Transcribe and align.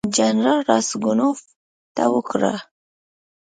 جنرال 0.17 0.59
راسګونوف 0.69 1.39
ته 1.95 2.03
وکړه. 2.13 2.53